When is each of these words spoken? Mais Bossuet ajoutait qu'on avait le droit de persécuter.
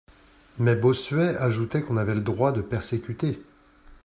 Mais 0.57 0.75
Bossuet 0.75 1.37
ajoutait 1.37 1.83
qu'on 1.83 1.95
avait 1.95 2.15
le 2.15 2.21
droit 2.21 2.51
de 2.51 2.63
persécuter. 2.63 3.37